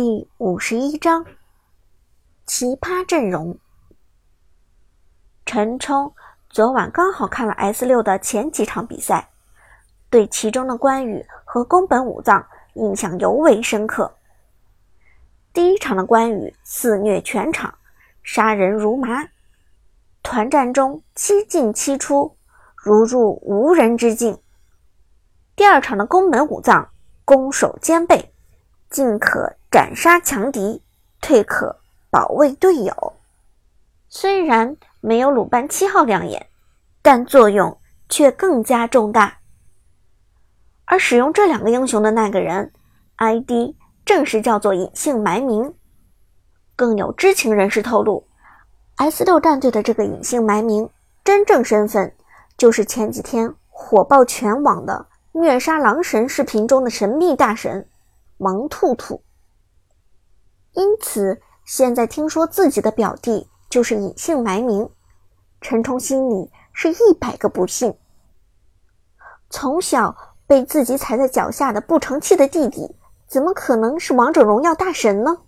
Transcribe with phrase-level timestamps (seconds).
[0.00, 1.26] 第五十一章
[2.46, 3.58] 奇葩阵容。
[5.44, 6.14] 陈冲
[6.48, 9.28] 昨晚刚好看了 S 六的前几场比赛，
[10.08, 14.14] 对其中的关羽和宫本武藏印象尤为深刻。
[15.52, 17.76] 第一场的关羽肆虐全场，
[18.22, 19.28] 杀人如麻，
[20.22, 22.36] 团战中七进七出，
[22.76, 24.40] 如入无人之境。
[25.56, 26.88] 第二场的宫本武藏
[27.24, 28.32] 攻守兼备，
[28.90, 30.82] 进可斩杀强敌，
[31.20, 31.76] 退可
[32.10, 33.12] 保卫队友。
[34.08, 36.46] 虽然没有鲁班七号亮眼，
[37.02, 37.78] 但作用
[38.08, 39.38] 却更加重大。
[40.86, 42.72] 而使用这两个英雄的那个人
[43.16, 43.74] ，ID
[44.06, 45.74] 正是叫做隐姓埋名。
[46.74, 48.26] 更有知情人士透露
[48.96, 50.88] ，S 六战队的这个隐姓埋名
[51.22, 52.14] 真正身份，
[52.56, 55.06] 就是前几天火爆全网的。
[55.32, 57.86] 虐杀狼神视频中的神秘大神
[58.38, 59.22] 萌兔兔，
[60.72, 64.88] 因此现在听说自己的表弟就是隐姓埋名，
[65.60, 67.98] 陈冲心里是一百个不信。
[69.50, 70.16] 从小
[70.46, 75.42] 被自己踩在脚下的不成器的弟弟，怎么可能是王者荣耀大神呢？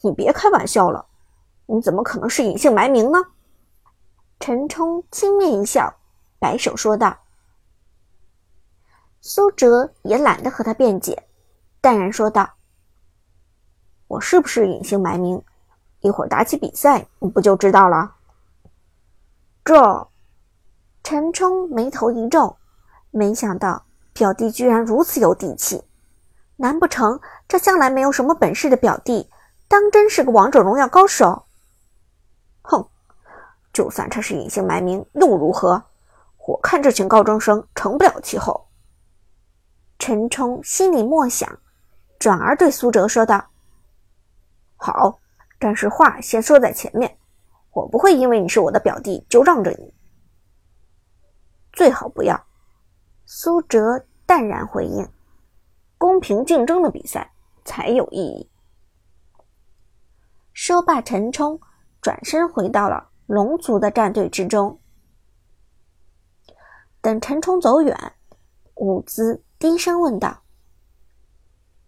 [0.00, 1.06] 你别开玩笑了，
[1.66, 3.18] 你怎么可能是隐姓埋名呢？
[4.40, 5.96] 陈冲轻蔑一笑，
[6.38, 7.18] 摆手说道。
[9.20, 11.28] 苏哲也懒得和他辩解，
[11.82, 12.48] 淡然说道
[14.06, 15.42] ：“我是不是隐姓埋名？
[15.98, 18.14] 一会儿打起比赛，你不就知道了？”
[19.64, 20.08] 这，
[21.02, 22.56] 陈冲眉头一皱，
[23.10, 25.82] 没想到表弟居然如此有底气。
[26.54, 29.28] 难不成这向来没有什么本事的表弟，
[29.66, 31.46] 当真是个王者荣耀高手？
[32.62, 32.88] 哼，
[33.72, 35.82] 就算他是隐姓埋名又如何？
[36.46, 38.68] 我看这群高中生成不了气候。
[39.98, 41.58] 陈冲心里默想，
[42.22, 43.50] 转而对苏哲说道
[44.78, 45.18] ：“好，
[45.58, 47.18] 但是话先说在前面，
[47.72, 49.92] 我不会因为你是我的表弟就让着你。
[51.72, 52.46] 最好不要。”
[53.26, 55.04] 苏哲淡然回应
[55.98, 57.32] ：“公平竞争的比赛
[57.64, 58.48] 才有意义。”
[60.54, 61.60] 说罢，陈冲
[62.00, 64.78] 转身回到了龙族的战队之中。
[67.00, 68.14] 等陈冲走远，
[68.76, 69.42] 伍兹。
[69.58, 70.41] 低声问道：“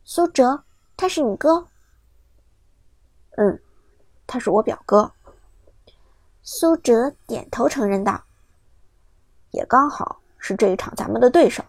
[0.04, 0.64] 苏哲，
[0.96, 1.66] 他是你哥
[3.36, 3.60] ？”“嗯，
[4.26, 5.12] 他是我表哥。”
[6.42, 8.22] 苏哲点头承认道
[9.50, 11.64] ：“也刚好是这一场咱们的对手。”“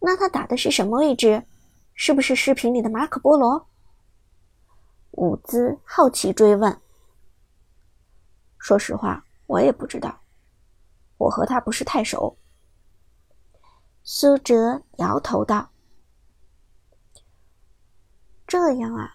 [0.00, 1.44] 那他打的是什么位置？
[1.94, 3.66] 是不是视频里的马可波罗？”
[5.12, 6.80] 伍兹好奇追问。
[8.58, 10.20] “说实话，我也不知道，
[11.16, 12.36] 我和他不是太熟。”
[14.04, 15.70] 苏哲摇头道
[18.48, 19.14] ：“这样啊。”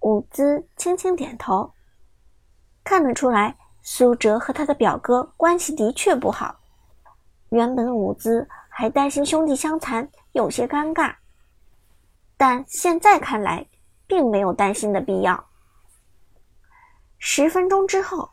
[0.00, 1.72] 伍兹轻轻点头，
[2.84, 6.60] 看得出来，苏哲和他的表哥关系的确不好。
[7.48, 11.16] 原本伍兹还担心兄弟相残，有些尴尬，
[12.36, 13.66] 但现在看来，
[14.06, 15.48] 并没有担心的必要。
[17.18, 18.30] 十分钟之后，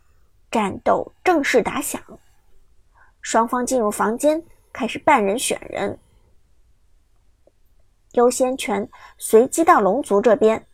[0.52, 2.00] 战斗正式打响，
[3.22, 4.44] 双方进入房间。
[4.72, 5.98] 开始半人选人，
[8.16, 10.66] 优先权随机到龙族这边。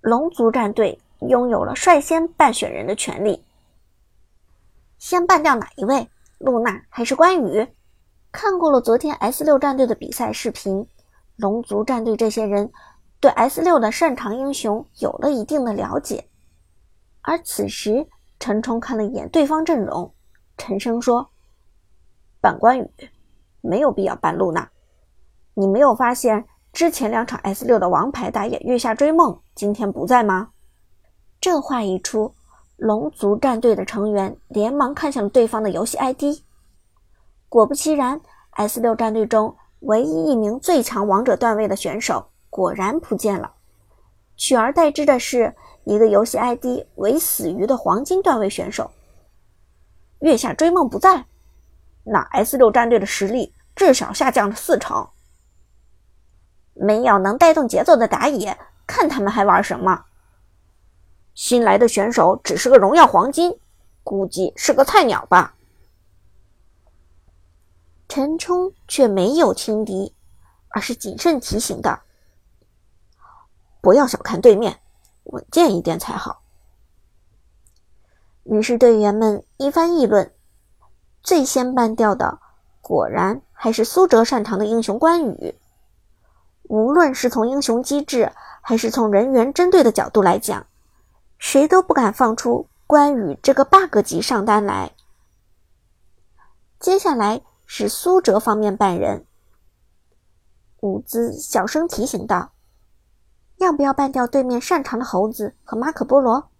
[0.00, 3.44] 龙族战队拥有了率先办选人的权利。
[4.98, 6.08] 先办掉哪一位？
[6.38, 7.66] 露娜还是关羽？
[8.30, 10.86] 看过了昨天 S 六战队的比赛视频，
[11.36, 12.70] 龙族战队这些人
[13.20, 16.28] 对 S 六的擅长英雄有了一定的了解。
[17.22, 18.06] 而此时，
[18.38, 20.12] 陈冲看了一眼对方阵容，
[20.58, 21.30] 沉声说。
[22.40, 22.90] 办关羽，
[23.62, 24.68] 没有必要办露娜。
[25.54, 30.50] 你没有发现之前两场 S 六的王牌打野月下追梦今天不在吗？
[31.40, 32.34] 这话一出，
[32.76, 36.22] 龙族战队的成员连忙看向了对方的游戏 ID。
[37.48, 38.20] 果不其然
[38.50, 43.52] ，S 六战队中唯一一名最强王者段位的选手果然不见了，
[44.36, 45.54] 取而代之的是
[45.84, 46.64] 一个游戏 ID
[46.96, 48.90] 为死鱼的黄金段位选手。
[50.18, 51.26] 月下追梦不在。
[52.02, 55.08] 那 S 六战队的实力至少下降了四成，
[56.74, 60.04] 没有能带动节奏的打野，看他们还玩什么？
[61.34, 63.58] 新来的选手只是个荣耀黄金，
[64.02, 65.54] 估计是个菜鸟吧。
[68.08, 70.14] 陈冲却没有轻敌，
[70.68, 72.00] 而是谨慎提醒道
[73.80, 74.78] ：“不要小看对面，
[75.24, 76.42] 稳健一点才好。”
[78.44, 80.30] 于是队员们一番议论。
[81.22, 82.38] 最先办掉的，
[82.82, 85.54] 果然还是苏哲擅长的英雄关羽。
[86.68, 90.66] 无论是从英雄机制，还是从人员针对的角度来讲，
[91.38, 94.92] 谁都不敢放出关羽这个 bug 级上单来。
[96.80, 99.26] 接下来是苏哲方面扮人，
[100.80, 102.52] 伍兹小声提醒道
[103.58, 106.50] ：“要不要扮掉对面擅长的猴子和马可波罗？”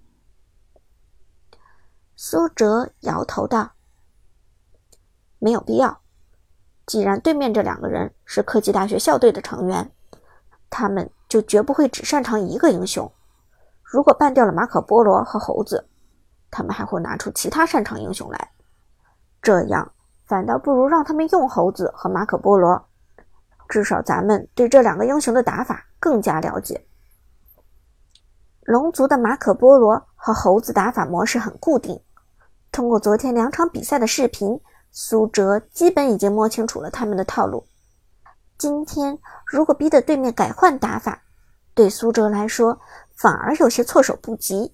[2.16, 3.72] 苏哲摇头道
[5.38, 6.00] ：“没有必要。
[6.86, 9.90] 既然对面这两个人是科技大学校队的成员，
[10.74, 13.08] 他们就绝不会只擅长一个英雄。
[13.84, 15.88] 如果办掉了马可波罗和猴子，
[16.50, 18.50] 他们还会拿出其他擅长英雄来。
[19.40, 19.92] 这样
[20.26, 22.84] 反倒不如让他们用猴子和马可波罗，
[23.68, 26.84] 至少咱们对这两个英雄的打法更加了解。
[28.62, 32.02] 龙族的马可波罗和猴子打法模式很固定。”
[32.72, 34.60] 通过昨天两场比赛的视频，
[34.90, 37.64] 苏哲基本已经摸清楚了他们的套路。
[38.64, 41.22] 今天如果逼得对面改换打法，
[41.74, 42.80] 对苏哲来说
[43.14, 44.72] 反而有些措手不及。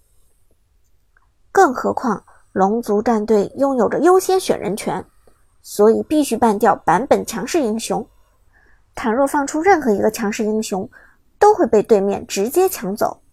[1.51, 5.05] 更何况龙族战队拥有着优先选人权，
[5.61, 8.09] 所以必须办掉版本强势英雄。
[8.95, 10.89] 倘若放出任何一个强势英雄，
[11.41, 13.25] 都会被对面直接抢走。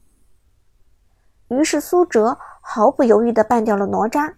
[1.50, 4.34] 于是苏哲毫不犹豫地办掉了哪吒。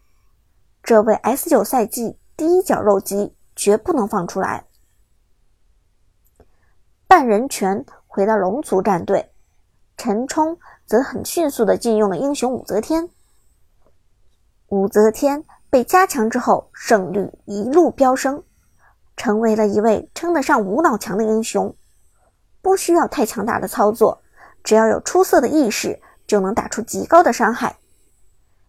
[0.83, 4.66] 这位 S 九赛季第一绞肉机绝不能放出来。
[7.09, 9.31] 半人拳回到龙族战队，
[9.97, 13.09] 陈冲则很迅速的禁用了英雄武则天。
[14.67, 18.44] 武则天被加强之后，胜率一路飙升，
[19.17, 21.75] 成为了一位称得上无脑强的英雄。
[22.61, 24.21] 不需要太强大的操作，
[24.63, 27.75] 只要有出色的意识，就能打出极高的伤害。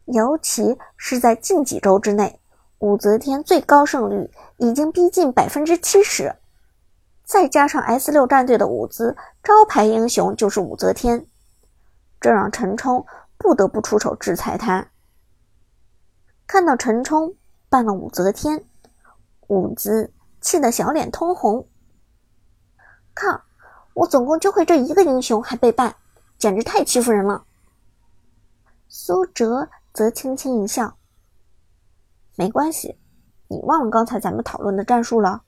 [0.06, 2.40] 尤其是在近几周之内，
[2.78, 6.34] 武则天最高胜率已经逼近百分之七十，
[7.31, 11.29] 再加上 S 六战队的舞姿，招牌英雄就是武则天，
[12.21, 13.06] 这让陈冲
[13.38, 14.88] 不得不出手制裁他。
[16.49, 17.37] 看到陈冲
[17.69, 18.65] 扮了武则天，
[19.47, 21.69] 舞姿气得小脸通红。
[23.15, 23.43] 靠！
[23.94, 25.94] 我总共就会这一个英雄，还被扮，
[26.37, 27.44] 简直太欺负人了。
[28.88, 29.69] 苏哲。
[29.93, 30.97] 则轻轻一笑，
[32.37, 32.97] 没关系，
[33.49, 35.43] 你忘了刚才咱们讨论的战术了？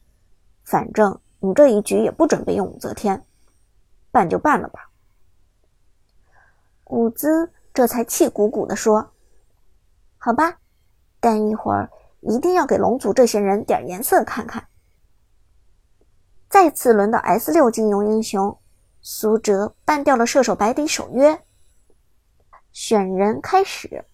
[0.65, 3.27] 反正你这一局也不准备用武则天，
[4.13, 4.91] 办就办了吧。
[6.85, 9.13] 伍兹这才气鼓鼓地说
[10.19, 10.61] ：“好吧，
[11.19, 11.91] 但一会儿
[12.21, 14.69] 一定要给龙族这些人点颜色看看。”
[16.49, 18.57] 再次轮到 S 六禁用英雄，
[19.01, 21.43] 苏哲办掉了射手白底守约，
[22.71, 24.05] 选人开始。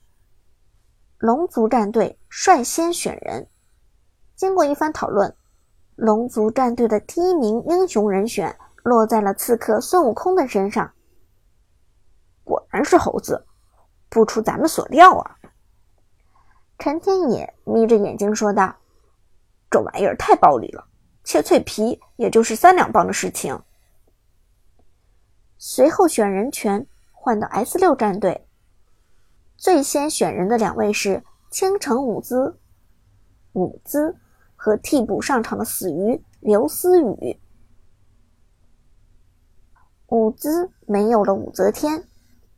[1.19, 3.48] 龙族战队率先选人，
[4.34, 5.36] 经过一番讨论，
[5.99, 10.93] 龙族战队的第一名英雄人选落在了刺客孙悟空的身上。
[12.45, 13.45] 果然是猴子，
[14.09, 15.37] 不出咱们所料啊！
[16.79, 18.77] 陈天野眯着眼睛说道
[19.69, 20.87] ：“这玩意儿太暴力了，
[21.25, 23.61] 切脆皮也就是三两磅的事情。”
[25.59, 28.47] 随后选人权换到 S 六战队。
[29.56, 32.61] 最先选人的两位是青城舞姿、
[33.55, 34.17] 舞姿
[34.58, 37.40] 和替补上场的死鱼刘思雨。
[40.08, 42.04] 舞姿没有了武则天，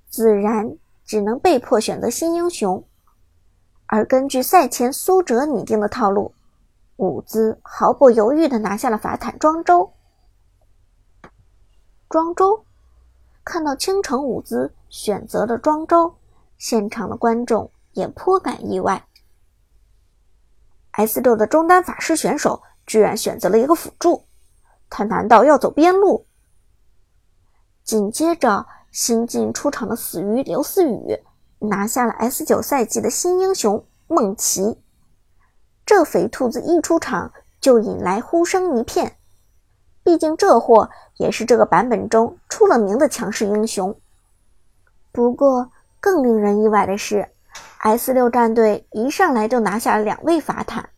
[0.08, 2.82] 自然只能被迫选择新英雄。
[3.86, 6.32] 而根据赛前苏哲拟定的套路，
[6.96, 9.92] 舞姿毫不犹豫地拿下了法坦庄周。
[12.08, 12.64] 庄周
[13.44, 16.14] 看到青城舞姿选择了庄周。
[16.56, 19.06] 现场的观众也颇感意外
[20.92, 24.24] ，S 六的中单法师选手居然选择了一个辅助，
[24.88, 26.26] 他难道要走边路？
[27.84, 31.18] 紧接着，新晋出场的死鱼刘思雨
[31.58, 34.78] 拿下了 S 九赛季的新英雄梦琪，
[35.84, 39.16] 这肥兔子一出场就引来呼声一片，
[40.02, 43.98] 毕竟这货也是这个版本中出了名的强势英雄。
[45.12, 45.70] 不过，
[46.00, 47.30] 更令人意外的是
[47.78, 50.90] ，S 六战队一上来就拿下了两位法坦，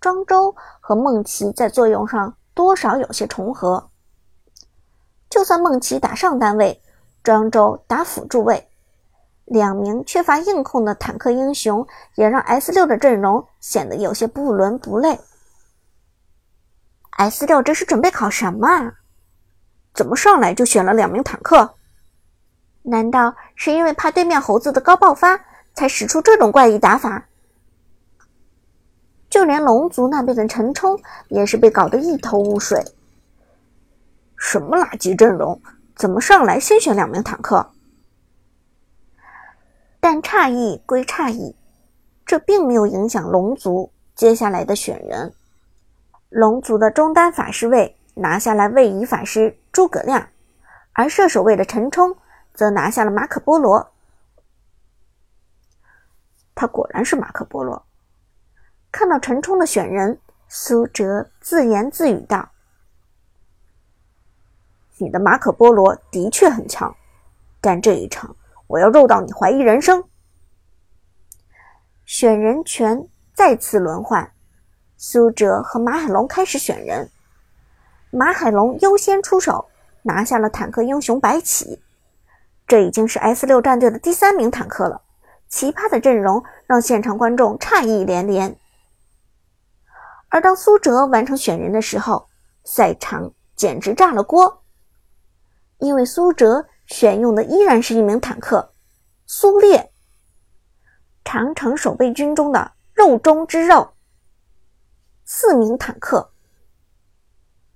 [0.00, 3.90] 庄周和梦琪在作用上多少有些重合。
[5.30, 6.82] 就算梦琪打上单位，
[7.22, 8.68] 庄周打辅助位，
[9.44, 15.20] 两名缺乏硬控的坦克英雄也让 S 六的阵容显得有些不伦不类。
[17.18, 18.94] S 六这是准备考什么啊？
[19.92, 21.74] 怎么上来就选了两名坦克？
[22.82, 25.44] 难道是因为怕对面猴子的高爆发，
[25.74, 27.26] 才使出这种怪异打法？
[29.30, 30.98] 就连龙族那边的陈冲
[31.28, 32.82] 也是被搞得一头雾水。
[34.36, 35.60] 什么垃圾阵容？
[35.94, 37.70] 怎么上来先选两名坦克？
[40.00, 41.56] 但诧异归诧异，
[42.24, 45.34] 这并没有影响龙族接下来的选人。
[46.28, 50.28] 龙族的中单法师位拿下了位移法师诸葛亮，
[50.92, 52.16] 而射手位的陈冲
[52.54, 53.90] 则拿下了马可波罗。
[56.58, 57.86] 他果然是马可波罗。
[58.90, 62.50] 看到陈冲的选人，苏哲自言自语道
[64.98, 66.92] ：“你的马可波罗的确很强，
[67.60, 68.34] 但这一场
[68.66, 70.02] 我要肉到你怀疑人生。”
[72.04, 74.32] 选人权再次轮换，
[74.96, 77.08] 苏哲和马海龙开始选人。
[78.10, 79.70] 马海龙优先出手，
[80.02, 81.80] 拿下了坦克英雄白起。
[82.66, 85.02] 这已经是 S 六战队的第三名坦克了。
[85.48, 88.56] 奇葩的阵容让现场观众诧异连连。
[90.28, 92.28] 而当苏哲完成选人的时候，
[92.64, 94.62] 赛场简直炸了锅，
[95.78, 98.74] 因为苏哲选用的依然是一名坦克——
[99.26, 99.90] 苏烈，
[101.24, 103.94] 长城守备军中的肉中之肉。
[105.24, 106.32] 四名坦克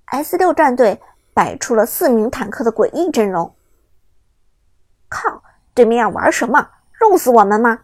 [0.05, 1.01] ，S 六战队
[1.33, 3.55] 摆出了四名坦克的诡异阵容。
[5.09, 6.69] 靠，对面要玩什么？
[7.03, 7.81] 弄死我们吗？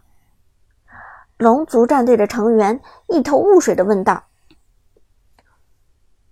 [1.36, 4.24] 龙族战队的成员一头雾水的问道。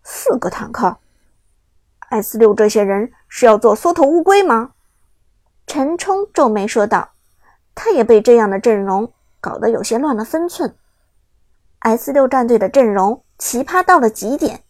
[0.04, 0.96] 四个坦克
[2.08, 4.72] ，S 六这些人是要做缩头乌龟吗？
[5.66, 7.10] 陈冲皱眉说道。
[7.76, 10.74] 他也被这样的阵容搞得有些乱了分寸。
[11.80, 14.64] S 六战队的阵容奇葩到了极点，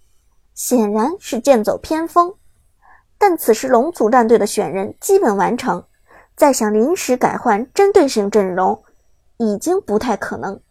[0.56, 2.34] 显然是剑走偏锋。
[3.20, 5.86] 但此时龙族战队的选人基本完成。
[6.38, 8.84] 再想临时改换针对性阵容，
[9.38, 10.62] 已经不太可能。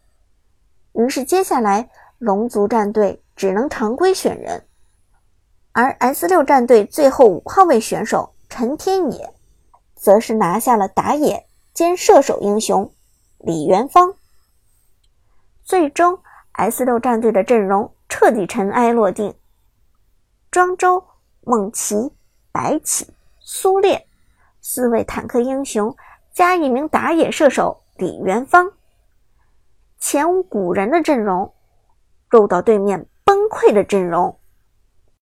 [0.92, 4.64] 于是接下来龙族战队只能常规选人，
[5.72, 9.34] 而 S 六战队最后五号位选手陈天野，
[9.96, 12.92] 则是拿下了打野兼射手英雄
[13.38, 14.14] 李元芳。
[15.64, 16.20] 最终
[16.52, 19.34] S 六战队的阵容彻底尘埃落定，
[20.52, 21.04] 庄周、
[21.40, 22.12] 梦奇、
[22.52, 24.05] 白起、苏烈。
[24.68, 25.96] 四位坦克英雄
[26.32, 28.72] 加一名打野射手李元芳，
[30.00, 31.54] 前无古人的阵容，
[32.28, 34.35] 肉到对面崩溃的阵容。